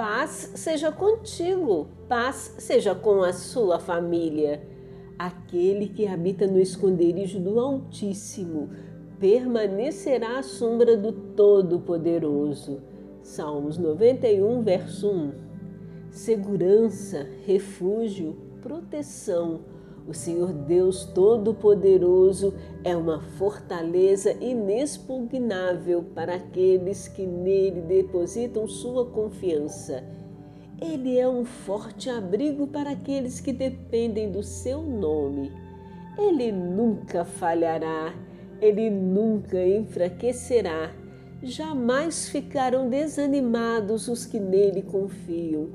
[0.00, 4.66] Paz seja contigo, paz seja com a sua família.
[5.18, 8.70] Aquele que habita no esconderijo do Altíssimo
[9.18, 12.80] permanecerá à sombra do Todo-Poderoso.
[13.22, 15.32] Salmos 91, verso 1.
[16.10, 19.60] Segurança, refúgio, proteção.
[20.10, 22.52] O Senhor Deus Todo-Poderoso
[22.82, 30.02] é uma fortaleza inexpugnável para aqueles que nele depositam sua confiança.
[30.82, 35.52] Ele é um forte abrigo para aqueles que dependem do seu nome.
[36.18, 38.12] Ele nunca falhará,
[38.60, 40.92] ele nunca enfraquecerá.
[41.40, 45.68] Jamais ficarão desanimados os que nele confiam.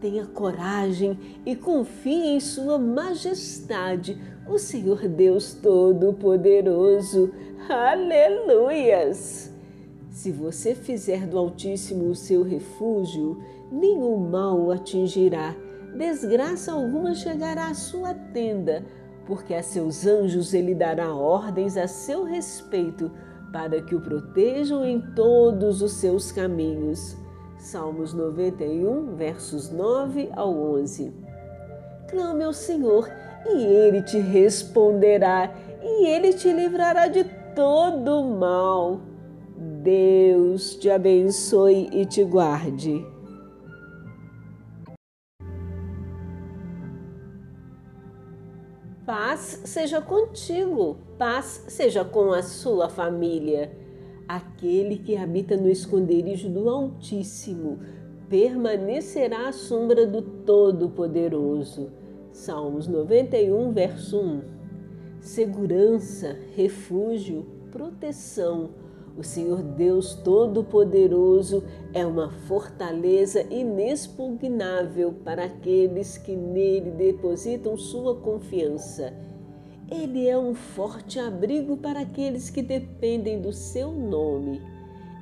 [0.00, 4.18] Tenha coragem e confie em Sua Majestade,
[4.48, 7.30] o Senhor Deus Todo-Poderoso.
[7.68, 9.52] Aleluias!
[10.10, 15.54] Se você fizer do Altíssimo o seu refúgio, nenhum mal o atingirá,
[15.94, 18.82] desgraça alguma chegará à sua tenda,
[19.26, 23.10] porque a seus anjos ele dará ordens a seu respeito,
[23.52, 27.18] para que o protejam em todos os seus caminhos.
[27.60, 31.12] Salmos 91, versos 9 ao 11.
[32.08, 33.06] Clame ao Senhor
[33.46, 35.52] e ele te responderá,
[35.82, 37.22] e ele te livrará de
[37.54, 39.02] todo mal.
[39.82, 43.06] Deus te abençoe e te guarde.
[49.04, 53.89] Paz seja contigo, paz seja com a sua família.
[54.32, 57.80] Aquele que habita no esconderijo do Altíssimo
[58.28, 61.90] permanecerá à sombra do Todo-Poderoso.
[62.30, 64.40] Salmos 91, verso 1.
[65.20, 68.70] Segurança, refúgio, proteção.
[69.18, 79.12] O Senhor Deus Todo-Poderoso é uma fortaleza inexpugnável para aqueles que nele depositam sua confiança.
[79.90, 84.62] Ele é um forte abrigo para aqueles que dependem do seu nome.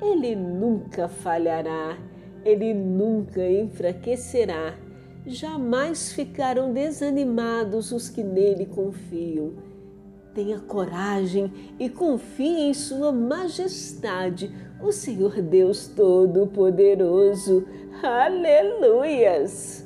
[0.00, 1.98] Ele nunca falhará,
[2.42, 4.74] ele nunca enfraquecerá.
[5.26, 9.52] Jamais ficarão desanimados os que nele confiam.
[10.34, 14.50] Tenha coragem e confie em Sua Majestade,
[14.82, 17.66] o Senhor Deus Todo-Poderoso.
[18.02, 19.83] Aleluias!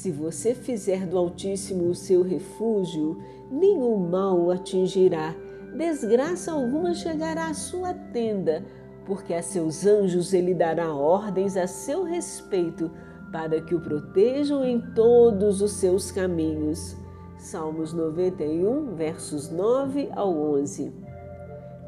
[0.00, 5.34] Se você fizer do Altíssimo o seu refúgio, nenhum mal o atingirá,
[5.76, 8.64] desgraça alguma chegará à sua tenda,
[9.04, 12.90] porque a seus anjos ele dará ordens a seu respeito,
[13.30, 16.96] para que o protejam em todos os seus caminhos.
[17.36, 20.94] Salmos 91, versos 9 ao 11.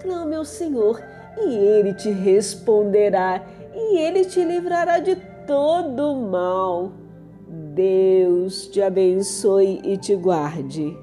[0.02, 1.02] Clame ao Senhor
[1.38, 3.42] e ele te responderá,
[3.74, 7.00] e ele te livrará de todo mal.
[7.74, 10.94] Deus te abençoe e te guarde.